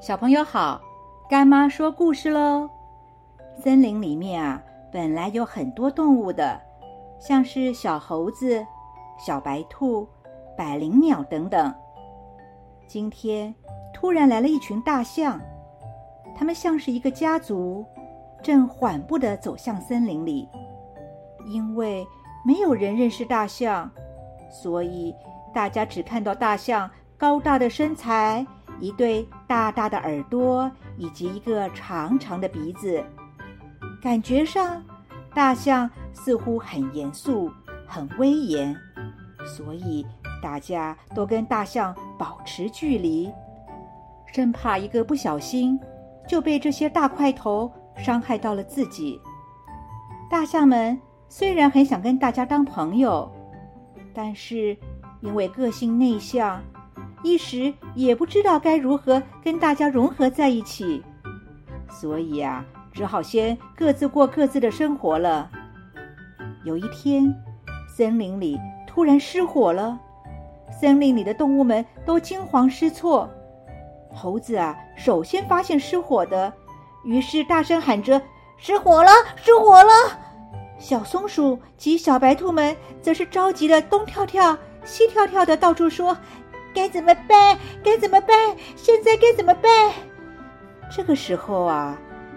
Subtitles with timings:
[0.00, 0.80] 小朋友好，
[1.28, 2.68] 干妈说故事喽。
[3.58, 6.60] 森林里面啊，本来有很多动物的，
[7.18, 8.64] 像是小猴子、
[9.18, 10.06] 小白兔、
[10.58, 11.72] 百灵鸟等等。
[12.86, 13.54] 今天
[13.94, 15.40] 突然来了一群大象，
[16.36, 17.84] 它们像是一个家族，
[18.42, 20.48] 正缓步的走向森林里。
[21.46, 22.06] 因为
[22.44, 23.90] 没有人认识大象，
[24.50, 25.14] 所以
[25.54, 28.46] 大家只看到大象高大的身材。
[28.80, 33.02] 一对大大的耳朵以及一个长长的鼻子，
[34.02, 34.82] 感觉上
[35.34, 37.50] 大象似乎很严肃、
[37.86, 38.76] 很威严，
[39.46, 40.04] 所以
[40.42, 43.30] 大家都跟大象保持距离，
[44.26, 45.78] 生怕一个不小心
[46.28, 49.20] 就被这些大块头伤害到了自己。
[50.30, 53.30] 大象们虽然很想跟大家当朋友，
[54.12, 54.76] 但是
[55.20, 56.62] 因为个性内向。
[57.24, 61.02] 一时也不知道该如何跟大家融合在一起，
[61.90, 65.50] 所以啊，只好先各自过各自的生活了。
[66.64, 67.34] 有一天，
[67.88, 69.98] 森林里突然失火了，
[70.70, 73.28] 森林里的动物们都惊慌失措。
[74.12, 76.52] 猴子啊，首先发现失火的，
[77.04, 78.20] 于是大声喊着
[78.58, 79.90] ：“失火了，失火了！”
[80.78, 86.14] 小松鼠及小白兔们则是着急的东跳跳、西跳跳的到处说。
[86.74, 87.56] 该怎么办？
[87.84, 88.36] 该怎么办？
[88.74, 89.92] 现在该怎么办？
[90.90, 91.96] 这个时候啊，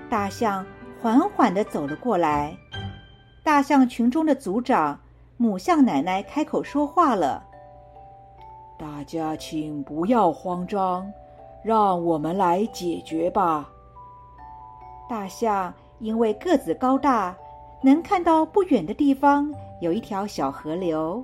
[0.09, 0.63] 大象
[1.01, 2.55] 缓缓的走了过来。
[3.43, 4.99] 大象群中的族长
[5.37, 7.43] 母象奶奶开口说话了
[8.77, 11.11] ：“大家请不要慌张，
[11.63, 13.67] 让我们来解决吧。”
[15.09, 17.35] 大象因为个子高大，
[17.81, 19.51] 能看到不远的地方
[19.81, 21.23] 有一条小河流，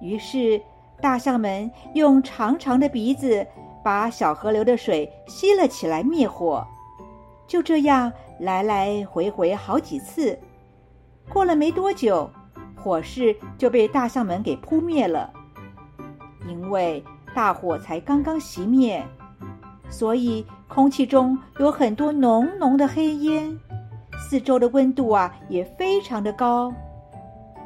[0.00, 0.60] 于是。
[1.00, 3.46] 大象们用长长的鼻子
[3.82, 6.66] 把小河流的水吸了起来，灭火。
[7.46, 10.38] 就这样来来回回好几次，
[11.28, 12.30] 过了没多久，
[12.76, 15.32] 火势就被大象们给扑灭了。
[16.46, 17.02] 因为
[17.34, 19.04] 大火才刚刚熄灭，
[19.88, 23.58] 所以空气中有很多浓浓的黑烟，
[24.18, 26.72] 四周的温度啊也非常的高。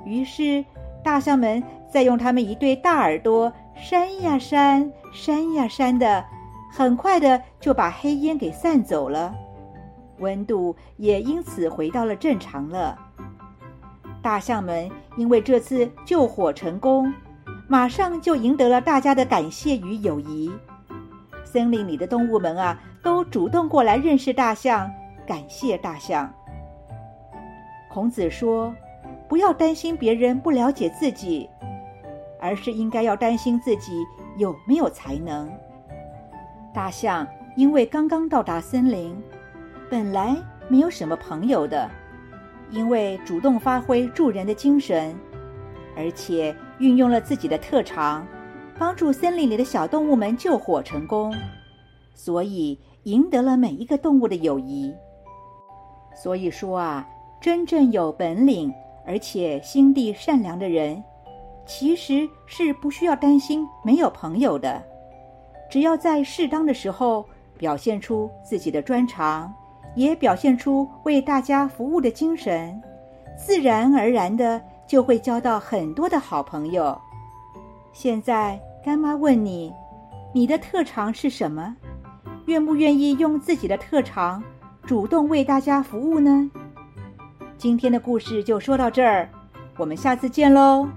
[0.05, 0.65] 于是。
[1.04, 6.25] 大象们再用它们一对大耳朵扇呀扇，扇呀扇的，
[6.72, 9.34] 很快的就把黑烟给散走了，
[10.19, 12.98] 温度也因此回到了正常了。
[14.22, 17.12] 大象们因为这次救火成功，
[17.69, 20.50] 马上就赢得了大家的感谢与友谊。
[21.44, 24.91] 森林里的动物们啊，都主动过来认识大象，
[25.26, 26.32] 感谢大象。
[27.91, 28.75] 孔子说。
[29.29, 31.49] 不要担心别人不了解自己，
[32.41, 34.05] 而是应该要担心自己
[34.37, 35.51] 有没有才能。
[36.73, 37.27] 大象
[37.57, 39.17] 因为刚刚到达森林，
[39.91, 40.37] 本来
[40.69, 41.91] 没有什么朋友的，
[42.71, 45.15] 因为主动发挥助人的精神，
[45.97, 48.27] 而且运用了自己的特长，
[48.79, 51.35] 帮助森林里的小动物们救火成功，
[52.12, 54.93] 所以赢得了每一个动物的友谊。
[56.15, 57.09] 所以说啊，
[57.41, 58.73] 真正有本领。
[59.06, 61.03] 而且心地善良的人，
[61.66, 64.82] 其实是不需要担心没有朋友的。
[65.70, 67.25] 只要在适当的时候
[67.59, 69.53] 表现出自己的专长，
[69.94, 72.81] 也表现出为大家服务的精神，
[73.37, 76.97] 自然而然的就会交到很多的好朋友。
[77.93, 79.72] 现在干妈问你，
[80.32, 81.76] 你的特长是什么？
[82.47, 84.43] 愿不愿意用自己的特长
[84.84, 86.50] 主动为大家服务呢？
[87.56, 89.28] 今天的故事就说到这儿，
[89.76, 90.88] 我们下次见喽。